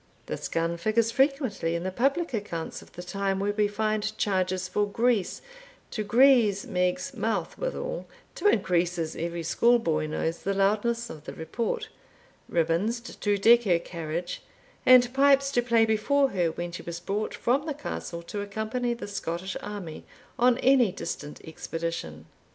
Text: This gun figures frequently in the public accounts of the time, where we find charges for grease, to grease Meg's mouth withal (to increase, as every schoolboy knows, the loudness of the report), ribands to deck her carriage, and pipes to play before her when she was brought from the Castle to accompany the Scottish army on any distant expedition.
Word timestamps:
This 0.25 0.47
gun 0.47 0.77
figures 0.77 1.11
frequently 1.11 1.75
in 1.75 1.83
the 1.83 1.91
public 1.91 2.33
accounts 2.33 2.81
of 2.81 2.93
the 2.93 3.03
time, 3.03 3.39
where 3.39 3.51
we 3.53 3.67
find 3.67 4.17
charges 4.17 4.67
for 4.67 4.87
grease, 4.87 5.43
to 5.91 6.03
grease 6.03 6.65
Meg's 6.65 7.13
mouth 7.13 7.55
withal 7.55 8.07
(to 8.33 8.47
increase, 8.47 8.97
as 8.97 9.15
every 9.15 9.43
schoolboy 9.43 10.07
knows, 10.07 10.39
the 10.39 10.55
loudness 10.55 11.11
of 11.11 11.25
the 11.25 11.35
report), 11.35 11.89
ribands 12.49 12.99
to 13.01 13.37
deck 13.37 13.61
her 13.65 13.77
carriage, 13.77 14.41
and 14.87 15.13
pipes 15.13 15.51
to 15.51 15.61
play 15.61 15.85
before 15.85 16.29
her 16.31 16.47
when 16.49 16.71
she 16.71 16.81
was 16.81 16.99
brought 16.99 17.35
from 17.35 17.67
the 17.67 17.75
Castle 17.75 18.23
to 18.23 18.41
accompany 18.41 18.95
the 18.95 19.07
Scottish 19.07 19.55
army 19.61 20.03
on 20.39 20.57
any 20.63 20.91
distant 20.91 21.39
expedition. 21.47 22.25